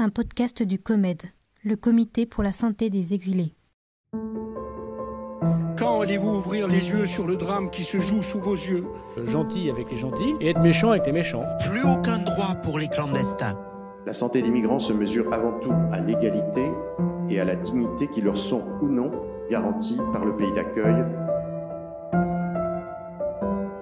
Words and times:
un 0.00 0.10
podcast 0.10 0.62
du 0.62 0.78
COMED, 0.78 1.22
le 1.64 1.74
Comité 1.74 2.24
pour 2.24 2.44
la 2.44 2.52
santé 2.52 2.88
des 2.88 3.14
exilés. 3.14 3.56
Quand 5.76 6.00
allez-vous 6.02 6.36
ouvrir 6.36 6.68
les 6.68 6.88
yeux 6.88 7.04
sur 7.04 7.26
le 7.26 7.34
drame 7.34 7.68
qui 7.70 7.82
se 7.82 7.98
joue 7.98 8.22
sous 8.22 8.38
vos 8.38 8.54
yeux 8.54 8.84
Gentil 9.24 9.68
avec 9.70 9.90
les 9.90 9.96
gentils 9.96 10.34
et 10.40 10.50
être 10.50 10.60
méchant 10.60 10.90
avec 10.90 11.04
les 11.06 11.12
méchants. 11.12 11.44
Plus 11.68 11.82
aucun 11.82 12.18
droit 12.18 12.54
pour 12.62 12.78
les 12.78 12.86
clandestins. 12.86 13.58
La 14.06 14.12
santé 14.12 14.40
des 14.40 14.50
migrants 14.50 14.78
se 14.78 14.92
mesure 14.92 15.32
avant 15.32 15.58
tout 15.58 15.74
à 15.90 15.98
l'égalité 15.98 16.70
et 17.28 17.40
à 17.40 17.44
la 17.44 17.56
dignité 17.56 18.06
qui 18.06 18.20
leur 18.20 18.38
sont 18.38 18.64
ou 18.80 18.88
non 18.88 19.10
garanties 19.50 20.00
par 20.12 20.24
le 20.24 20.36
pays 20.36 20.52
d'accueil. 20.52 21.04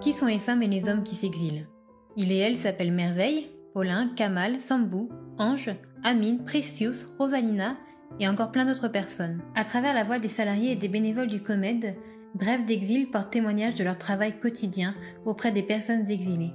Qui 0.00 0.12
sont 0.12 0.26
les 0.26 0.40
femmes 0.40 0.64
et 0.64 0.68
les 0.68 0.88
hommes 0.88 1.04
qui 1.04 1.14
s'exilent? 1.14 1.68
Il 2.16 2.32
et 2.32 2.38
elle 2.38 2.56
s'appellent 2.56 2.92
Merveille, 2.92 3.48
Paulin, 3.74 4.10
Kamal, 4.16 4.58
Sambou, 4.58 5.08
Ange, 5.38 5.70
Amine, 6.02 6.44
Precious, 6.44 7.06
Rosalina 7.18 7.76
et 8.18 8.28
encore 8.28 8.52
plein 8.52 8.64
d'autres 8.64 8.88
personnes. 8.88 9.40
À 9.54 9.64
travers 9.64 9.94
la 9.94 10.04
voix 10.04 10.18
des 10.18 10.28
salariés 10.28 10.72
et 10.72 10.76
des 10.76 10.88
bénévoles 10.88 11.28
du 11.28 11.42
COMED, 11.42 11.96
Bref 12.34 12.64
d'exil 12.64 13.10
porte 13.10 13.32
témoignage 13.32 13.74
de 13.74 13.82
leur 13.82 13.98
travail 13.98 14.38
quotidien 14.38 14.94
auprès 15.24 15.50
des 15.50 15.64
personnes 15.64 16.08
exilées. 16.08 16.52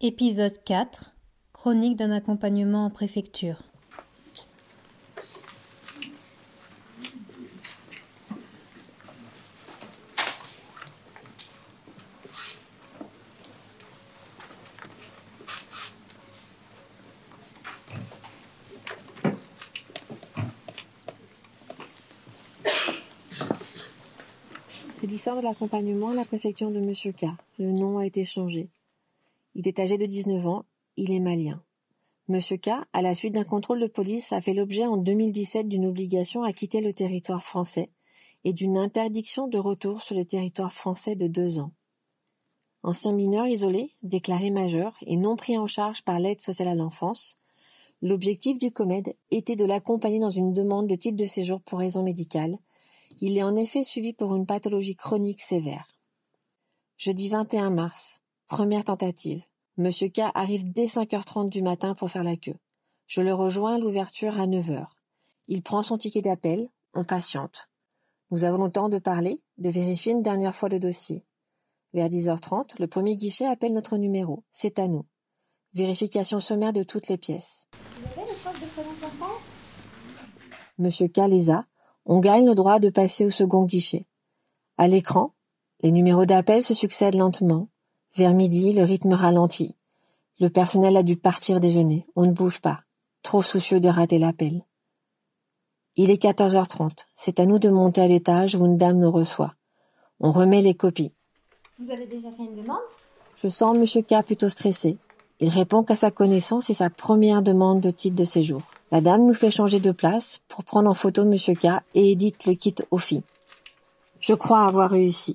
Épisode 0.00 0.62
4 0.64 1.12
Chronique 1.52 1.96
d'un 1.96 2.12
accompagnement 2.12 2.84
en 2.84 2.90
préfecture. 2.90 3.71
C'est 25.02 25.08
l'histoire 25.08 25.34
de 25.34 25.42
l'accompagnement 25.42 26.10
à 26.10 26.14
la 26.14 26.24
préfecture 26.24 26.70
de 26.70 26.78
Monsieur 26.78 27.10
K. 27.10 27.24
Le 27.58 27.72
nom 27.72 27.98
a 27.98 28.06
été 28.06 28.24
changé. 28.24 28.68
Il 29.56 29.66
est 29.66 29.80
âgé 29.80 29.98
de 29.98 30.06
19 30.06 30.46
ans, 30.46 30.64
il 30.96 31.10
est 31.10 31.18
malien. 31.18 31.60
Monsieur 32.28 32.56
K, 32.56 32.68
à 32.92 33.02
la 33.02 33.16
suite 33.16 33.34
d'un 33.34 33.42
contrôle 33.42 33.80
de 33.80 33.88
police, 33.88 34.32
a 34.32 34.40
fait 34.40 34.54
l'objet 34.54 34.86
en 34.86 34.96
2017 34.96 35.66
d'une 35.66 35.86
obligation 35.86 36.44
à 36.44 36.52
quitter 36.52 36.80
le 36.80 36.92
territoire 36.92 37.42
français 37.42 37.90
et 38.44 38.52
d'une 38.52 38.78
interdiction 38.78 39.48
de 39.48 39.58
retour 39.58 40.02
sur 40.02 40.14
le 40.14 40.24
territoire 40.24 40.72
français 40.72 41.16
de 41.16 41.26
deux 41.26 41.58
ans. 41.58 41.72
Ancien 42.84 43.10
mineur 43.10 43.48
isolé, 43.48 43.96
déclaré 44.04 44.52
majeur 44.52 44.94
et 45.04 45.16
non 45.16 45.34
pris 45.34 45.58
en 45.58 45.66
charge 45.66 46.02
par 46.02 46.20
l'aide 46.20 46.40
sociale 46.40 46.68
à 46.68 46.76
l'enfance, 46.76 47.34
l'objectif 48.02 48.56
du 48.56 48.70
COMED 48.70 49.16
était 49.32 49.56
de 49.56 49.64
l'accompagner 49.64 50.20
dans 50.20 50.30
une 50.30 50.54
demande 50.54 50.86
de 50.86 50.94
titre 50.94 51.16
de 51.16 51.26
séjour 51.26 51.60
pour 51.60 51.80
raison 51.80 52.04
médicale 52.04 52.56
il 53.20 53.36
est 53.36 53.42
en 53.42 53.56
effet 53.56 53.84
suivi 53.84 54.12
pour 54.12 54.34
une 54.34 54.46
pathologie 54.46 54.96
chronique 54.96 55.40
sévère. 55.40 55.88
Jeudi 56.96 57.28
21 57.28 57.70
mars, 57.70 58.20
première 58.48 58.84
tentative. 58.84 59.42
Monsieur 59.76 60.08
K 60.08 60.20
arrive 60.34 60.70
dès 60.70 60.86
5h30 60.86 61.48
du 61.48 61.62
matin 61.62 61.94
pour 61.94 62.10
faire 62.10 62.24
la 62.24 62.36
queue. 62.36 62.56
Je 63.06 63.20
le 63.20 63.32
rejoins 63.32 63.76
à 63.76 63.78
l'ouverture 63.78 64.40
à 64.40 64.46
9h. 64.46 64.86
Il 65.48 65.62
prend 65.62 65.82
son 65.82 65.98
ticket 65.98 66.22
d'appel, 66.22 66.68
on 66.94 67.04
patiente. 67.04 67.68
Nous 68.30 68.44
avons 68.44 68.64
le 68.64 68.70
temps 68.70 68.88
de 68.88 68.98
parler, 68.98 69.40
de 69.58 69.70
vérifier 69.70 70.12
une 70.12 70.22
dernière 70.22 70.54
fois 70.54 70.68
le 70.68 70.78
dossier. 70.78 71.24
Vers 71.92 72.08
10h30, 72.08 72.80
le 72.80 72.86
premier 72.86 73.16
guichet 73.16 73.46
appelle 73.46 73.74
notre 73.74 73.98
numéro. 73.98 74.44
C'est 74.50 74.78
à 74.78 74.88
nous. 74.88 75.04
Vérification 75.74 76.40
sommaire 76.40 76.72
de 76.72 76.82
toutes 76.82 77.08
les 77.08 77.18
pièces. 77.18 77.66
Vous 77.72 78.20
avez 78.20 78.30
le 78.30 78.60
de 78.60 78.66
présence 78.66 79.02
en 79.02 79.24
France? 79.24 79.56
Monsieur 80.78 81.08
K 81.08 81.28
les 81.28 81.50
a, 81.50 81.66
on 82.06 82.20
gagne 82.20 82.46
le 82.46 82.54
droit 82.54 82.78
de 82.78 82.90
passer 82.90 83.24
au 83.24 83.30
second 83.30 83.64
guichet. 83.64 84.06
À 84.76 84.88
l'écran, 84.88 85.32
les 85.82 85.92
numéros 85.92 86.26
d'appel 86.26 86.62
se 86.62 86.74
succèdent 86.74 87.16
lentement. 87.16 87.68
Vers 88.16 88.34
midi, 88.34 88.72
le 88.72 88.82
rythme 88.82 89.12
ralentit. 89.14 89.76
Le 90.38 90.50
personnel 90.50 90.96
a 90.96 91.02
dû 91.02 91.16
partir 91.16 91.60
déjeuner. 91.60 92.06
On 92.16 92.26
ne 92.26 92.32
bouge 92.32 92.60
pas, 92.60 92.80
trop 93.22 93.42
soucieux 93.42 93.80
de 93.80 93.88
rater 93.88 94.18
l'appel. 94.18 94.64
Il 95.96 96.10
est 96.10 96.22
14h30. 96.22 97.06
C'est 97.14 97.38
à 97.38 97.46
nous 97.46 97.58
de 97.58 97.68
monter 97.68 98.00
à 98.00 98.08
l'étage 98.08 98.54
où 98.54 98.64
une 98.64 98.76
dame 98.76 98.98
nous 98.98 99.10
reçoit. 99.10 99.54
On 100.20 100.32
remet 100.32 100.62
les 100.62 100.74
copies. 100.74 101.12
Vous 101.78 101.90
avez 101.90 102.06
déjà 102.06 102.30
fait 102.32 102.44
une 102.44 102.56
demande? 102.56 102.78
Je 103.36 103.48
sens 103.48 103.76
M. 103.76 104.02
K 104.02 104.24
plutôt 104.24 104.48
stressé. 104.48 104.98
Il 105.40 105.48
répond 105.48 105.82
qu'à 105.82 105.96
sa 105.96 106.10
connaissance, 106.10 106.66
c'est 106.66 106.74
sa 106.74 106.90
première 106.90 107.42
demande 107.42 107.80
de 107.80 107.90
titre 107.90 108.16
de 108.16 108.24
séjour. 108.24 108.62
La 108.92 109.00
dame 109.00 109.24
nous 109.24 109.32
fait 109.32 109.50
changer 109.50 109.80
de 109.80 109.90
place 109.90 110.42
pour 110.48 110.64
prendre 110.64 110.90
en 110.90 110.92
photo 110.92 111.24
Monsieur 111.24 111.54
K 111.54 111.80
et 111.94 112.10
édite 112.12 112.44
le 112.44 112.52
kit 112.52 112.74
au 112.90 112.98
filles. 112.98 113.22
Je 114.20 114.34
crois 114.34 114.66
avoir 114.66 114.90
réussi. 114.90 115.34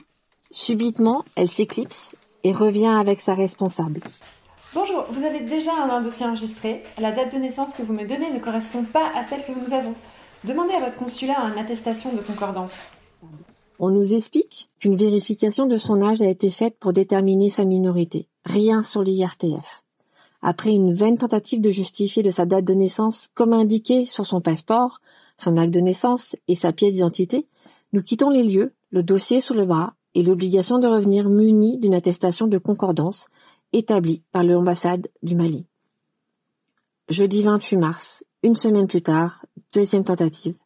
Subitement, 0.51 1.25
elle 1.35 1.47
s'éclipse 1.47 2.13
et 2.43 2.53
revient 2.53 2.85
avec 2.85 3.19
sa 3.19 3.33
responsable. 3.33 4.01
Bonjour, 4.75 5.07
vous 5.09 5.25
avez 5.25 5.39
déjà 5.39 5.71
un 5.73 6.01
dossier 6.03 6.27
enregistré. 6.27 6.83
La 6.99 7.11
date 7.11 7.33
de 7.33 7.39
naissance 7.39 7.73
que 7.73 7.81
vous 7.81 7.93
me 7.93 8.05
donnez 8.05 8.31
ne 8.31 8.37
correspond 8.37 8.83
pas 8.83 9.09
à 9.15 9.23
celle 9.23 9.43
que 9.43 9.59
nous 9.59 9.73
avons. 9.73 9.95
Demandez 10.43 10.75
à 10.75 10.79
votre 10.79 10.97
consulat 10.97 11.39
une 11.51 11.57
attestation 11.57 12.13
de 12.13 12.21
concordance. 12.21 12.91
On 13.79 13.89
nous 13.89 14.13
explique 14.13 14.69
qu'une 14.77 14.95
vérification 14.95 15.65
de 15.65 15.77
son 15.77 16.03
âge 16.03 16.21
a 16.21 16.27
été 16.27 16.51
faite 16.51 16.77
pour 16.79 16.93
déterminer 16.93 17.49
sa 17.49 17.65
minorité. 17.65 18.27
Rien 18.45 18.83
sur 18.83 19.01
l'IRTF. 19.01 19.83
Après 20.41 20.71
une 20.71 20.93
vaine 20.93 21.17
tentative 21.17 21.61
de 21.61 21.69
justifier 21.69 22.23
de 22.23 22.29
sa 22.29 22.45
date 22.45 22.65
de 22.65 22.73
naissance 22.73 23.29
comme 23.33 23.53
indiqué 23.53 24.05
sur 24.05 24.25
son 24.25 24.41
passeport, 24.41 24.99
son 25.35 25.57
acte 25.57 25.73
de 25.73 25.79
naissance 25.79 26.35
et 26.47 26.55
sa 26.55 26.71
pièce 26.71 26.93
d'identité, 26.93 27.47
nous 27.93 28.03
quittons 28.03 28.29
les 28.29 28.43
lieux, 28.43 28.73
le 28.91 29.03
dossier 29.03 29.41
sous 29.41 29.53
le 29.53 29.65
bras 29.65 29.93
et 30.13 30.23
l'obligation 30.23 30.79
de 30.79 30.87
revenir 30.87 31.29
muni 31.29 31.77
d'une 31.77 31.95
attestation 31.95 32.47
de 32.47 32.57
concordance 32.57 33.27
établie 33.73 34.23
par 34.31 34.43
l'ambassade 34.43 35.07
du 35.23 35.35
Mali. 35.35 35.65
Jeudi 37.09 37.43
28 37.43 37.77
mars, 37.77 38.23
une 38.43 38.55
semaine 38.55 38.87
plus 38.87 39.01
tard, 39.01 39.45
deuxième 39.73 40.03
tentative, 40.03 40.57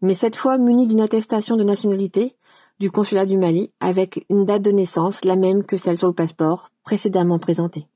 mais 0.00 0.14
cette 0.14 0.36
fois 0.36 0.58
muni 0.58 0.86
d'une 0.86 1.00
attestation 1.00 1.56
de 1.56 1.64
nationalité 1.64 2.36
du 2.78 2.90
consulat 2.90 3.26
du 3.26 3.36
Mali 3.36 3.68
avec 3.80 4.24
une 4.28 4.44
date 4.44 4.62
de 4.62 4.70
naissance 4.70 5.24
la 5.24 5.36
même 5.36 5.64
que 5.64 5.76
celle 5.76 5.98
sur 5.98 6.08
le 6.08 6.14
passeport 6.14 6.70
précédemment 6.84 7.38
présentée. 7.38 7.86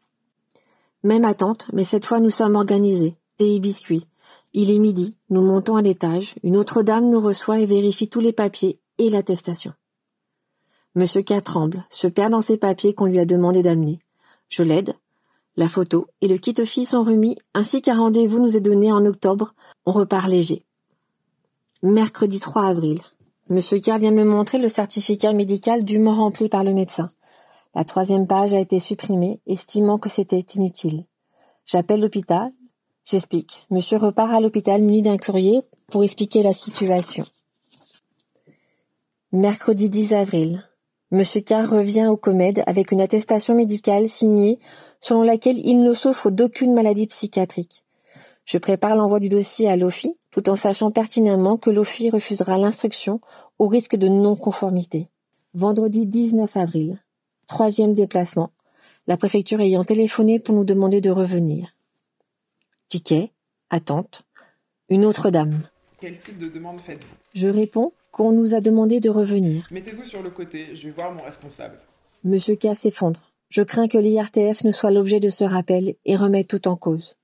Même 1.05 1.25
attente, 1.25 1.67
mais 1.73 1.85
cette 1.85 2.07
fois 2.07 2.21
nous 2.21 2.31
sommes 2.31 2.55
organisés. 2.55 3.17
Thé 3.37 3.59
biscuits. 3.59 4.07
Il 4.53 4.71
est 4.71 4.79
midi, 4.79 5.17
nous 5.31 5.43
montons 5.43 5.77
à 5.77 5.83
l'étage, 5.83 6.35
une 6.43 6.57
autre 6.57 6.83
dame 6.83 7.09
nous 7.09 7.21
reçoit 7.21 7.59
et 7.59 7.67
vérifie 7.67 8.09
tous 8.09 8.21
les 8.21 8.33
papiers 8.33 8.79
et 8.99 9.09
l'attestation. 9.09 9.73
Monsieur 10.95 11.23
K 11.23 11.43
tremble, 11.43 11.87
se 11.89 12.07
perd 12.07 12.33
dans 12.33 12.43
ses 12.43 12.59
papiers 12.59 12.93
qu'on 12.93 13.07
lui 13.07 13.19
a 13.19 13.25
demandé 13.25 13.63
d'amener. 13.63 13.99
Je 14.49 14.63
l'aide. 14.63 14.95
La 15.57 15.69
photo 15.69 16.07
et 16.21 16.29
le 16.29 16.37
kit 16.37 16.55
office 16.59 16.91
sont 16.91 17.03
remis, 17.03 17.37
ainsi 17.55 17.81
qu'un 17.83 17.97
rendez-vous 17.97 18.41
nous 18.41 18.57
est 18.57 18.61
donné 18.61 18.93
en 18.93 19.05
octobre. 19.07 19.55
On 19.87 19.93
repart 19.93 20.29
léger. 20.29 20.65
Mercredi 21.83 22.39
3 22.39 22.67
avril. 22.67 23.01
Monsieur 23.49 23.79
K 23.81 23.99
vient 23.99 24.13
me 24.13 24.25
montrer 24.25 24.59
le 24.59 24.69
certificat 24.69 25.33
médical 25.33 25.85
dûment 25.85 26.15
rempli 26.15 26.49
par 26.49 26.63
le 26.63 26.75
médecin. 26.75 27.11
La 27.75 27.85
troisième 27.85 28.27
page 28.27 28.53
a 28.53 28.59
été 28.59 28.79
supprimée, 28.79 29.41
estimant 29.47 29.99
que 29.99 30.11
c'était 30.11 30.45
inutile. 30.55 31.05
J'appelle 31.65 32.01
l'hôpital. 32.01 32.53
J'explique. 33.05 33.67
Monsieur 33.71 33.97
repart 33.97 34.33
à 34.33 34.41
l'hôpital 34.41 34.83
muni 34.83 35.01
d'un 35.01 35.17
courrier 35.17 35.63
pour 35.89 36.05
expliquer 36.05 36.43
la 36.43 36.53
situation. 36.53 37.25
Mercredi 39.33 39.89
10 39.89 40.13
avril. 40.13 40.69
Monsieur 41.11 41.41
K 41.41 41.67
revient 41.67 42.07
au 42.07 42.17
COMED 42.17 42.63
avec 42.67 42.93
une 42.93 43.01
attestation 43.01 43.55
médicale 43.55 44.09
signée 44.09 44.59
selon 45.01 45.23
laquelle 45.23 45.59
il 45.59 45.83
ne 45.83 45.95
souffre 45.95 46.31
d'aucune 46.31 46.75
maladie 46.75 47.07
psychiatrique. 47.07 47.85
Je 48.45 48.59
prépare 48.59 48.97
l'envoi 48.97 49.21
du 49.21 49.29
dossier 49.29 49.69
à 49.69 49.77
l'OFI 49.77 50.17
tout 50.31 50.49
en 50.51 50.57
sachant 50.57 50.91
pertinemment 50.91 51.57
que 51.57 51.71
l'OFI 51.71 52.11
refusera 52.11 52.59
l'instruction 52.59 53.21
au 53.59 53.67
risque 53.67 53.97
de 53.97 54.09
non-conformité. 54.09 55.09
Vendredi 55.55 56.07
19 56.07 56.57
avril. 56.57 56.99
Troisième 57.47 57.95
déplacement, 57.95 58.51
la 59.07 59.17
préfecture 59.17 59.61
ayant 59.61 59.85
téléphoné 59.85 60.39
pour 60.39 60.55
nous 60.55 60.65
demander 60.65 61.01
de 61.01 61.11
revenir. 61.11 61.77
Ticket, 62.89 63.33
attente, 63.71 64.23
une 64.89 65.05
autre 65.05 65.31
dame. 65.31 65.63
Quel 66.01 66.19
type 66.19 66.39
de 66.39 66.49
demande 66.49 66.81
faites-vous? 66.81 67.15
Je 67.35 67.49
réponds 67.49 67.93
qu'on 68.11 68.33
nous 68.33 68.55
a 68.55 68.61
demandé 68.61 69.01
de 69.01 69.11
revenir. 69.11 69.67
Mettez-vous 69.71 70.05
sur 70.05 70.23
le 70.23 70.31
côté, 70.31 70.75
je 70.77 70.85
vais 70.85 70.91
voir 70.91 71.13
mon 71.13 71.23
responsable. 71.23 71.79
Monsieur 72.25 72.57
K 72.57 72.75
s'effondre. 72.75 73.21
Je 73.49 73.63
crains 73.63 73.89
que 73.89 73.99
l'IRTF 73.99 74.65
ne 74.65 74.71
soit 74.71 74.91
l'objet 74.91 75.21
de 75.21 75.29
ce 75.29 75.45
rappel 75.45 75.95
et 76.05 76.17
remette 76.17 76.49
tout 76.49 76.69
en 76.69 76.77
cause. 76.77 77.17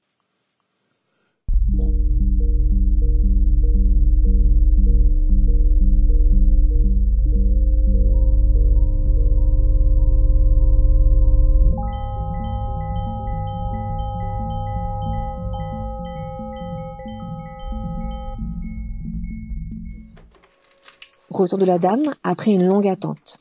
Retour 21.38 21.58
de 21.58 21.64
la 21.64 21.79
dame 21.79 22.14
après 22.23 22.52
une 22.52 22.67
longue 22.67 22.87
attente. 22.87 23.38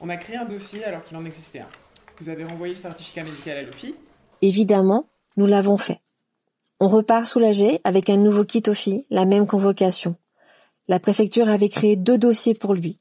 On 0.00 0.08
a 0.08 0.16
créé 0.16 0.36
un 0.36 0.44
dossier 0.44 0.84
alors 0.84 1.04
qu'il 1.04 1.16
en 1.16 1.24
existait 1.24 1.60
un. 1.60 1.66
Vous 2.20 2.28
avez 2.28 2.44
renvoyé 2.44 2.74
le 2.74 2.80
certificat 2.80 3.22
médical 3.22 3.56
à 3.56 3.62
l'OFI 3.62 3.94
Évidemment, 4.42 5.06
nous 5.36 5.46
l'avons 5.46 5.76
fait. 5.76 6.00
On 6.80 6.88
repart 6.88 7.26
soulagé 7.26 7.80
avec 7.84 8.08
un 8.08 8.16
nouveau 8.16 8.44
kit 8.44 8.62
OFI, 8.66 9.06
la 9.10 9.26
même 9.26 9.46
convocation. 9.46 10.16
La 10.88 10.98
préfecture 10.98 11.48
avait 11.48 11.68
créé 11.68 11.96
deux 11.96 12.18
dossiers 12.18 12.54
pour 12.54 12.74
lui. 12.74 12.98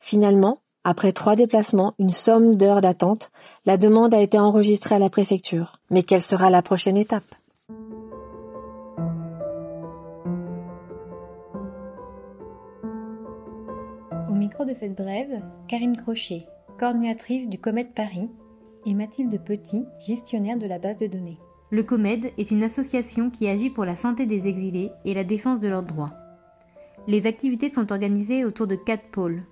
Finalement, 0.00 0.60
après 0.84 1.12
trois 1.12 1.36
déplacements, 1.36 1.94
une 1.98 2.10
somme 2.10 2.56
d'heures 2.56 2.80
d'attente, 2.80 3.30
la 3.66 3.76
demande 3.76 4.14
a 4.14 4.20
été 4.20 4.38
enregistrée 4.38 4.94
à 4.94 4.98
la 4.98 5.10
préfecture. 5.10 5.72
Mais 5.90 6.02
quelle 6.02 6.22
sera 6.22 6.48
la 6.48 6.62
prochaine 6.62 6.96
étape? 6.96 7.34
Micro 14.38 14.64
de 14.64 14.72
cette 14.72 14.96
brève, 14.96 15.42
Karine 15.66 15.96
Crochet, 15.96 16.46
coordinatrice 16.78 17.48
du 17.48 17.58
COMED 17.58 17.92
Paris, 17.94 18.30
et 18.86 18.94
Mathilde 18.94 19.38
Petit, 19.44 19.84
gestionnaire 20.06 20.58
de 20.58 20.66
la 20.66 20.78
base 20.78 20.96
de 20.96 21.06
données. 21.06 21.38
Le 21.70 21.82
COMED 21.82 22.32
est 22.38 22.50
une 22.50 22.62
association 22.62 23.30
qui 23.30 23.48
agit 23.48 23.68
pour 23.68 23.84
la 23.84 23.96
santé 23.96 24.24
des 24.24 24.46
exilés 24.46 24.90
et 25.04 25.12
la 25.12 25.24
défense 25.24 25.60
de 25.60 25.68
leurs 25.68 25.82
droits. 25.82 26.14
Les 27.06 27.26
activités 27.26 27.68
sont 27.68 27.92
organisées 27.92 28.44
autour 28.44 28.66
de 28.66 28.76
quatre 28.76 29.10
pôles. 29.10 29.42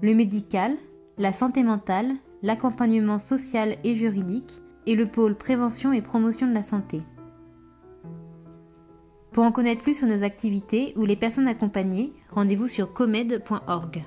Le 0.00 0.14
médical, 0.14 0.76
la 1.18 1.32
santé 1.32 1.62
mentale, 1.62 2.14
l'accompagnement 2.42 3.18
social 3.18 3.76
et 3.84 3.94
juridique, 3.94 4.52
et 4.86 4.94
le 4.94 5.06
pôle 5.06 5.36
prévention 5.36 5.92
et 5.92 6.00
promotion 6.00 6.46
de 6.46 6.54
la 6.54 6.62
santé. 6.62 7.02
Pour 9.32 9.44
en 9.44 9.52
connaître 9.52 9.82
plus 9.82 9.98
sur 9.98 10.08
nos 10.08 10.24
activités 10.24 10.94
ou 10.96 11.04
les 11.04 11.16
personnes 11.16 11.48
accompagnées, 11.48 12.12
rendez-vous 12.30 12.66
sur 12.66 12.92
comed.org. 12.92 14.02